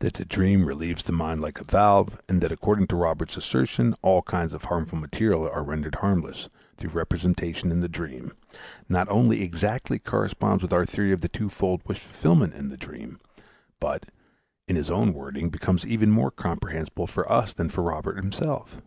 [0.00, 3.94] That the dream relieves the mind like a valve, and that, according to Robert's assertion,
[4.02, 8.32] all kinds of harmful material are rendered harmless through representation in the dream,
[8.90, 13.18] not only exactly coincides with our theory of the twofold wish fulfillment in the dream,
[13.80, 14.04] but,
[14.68, 18.82] in his own wording, becomes even more comprehensible for us than for Robert himself.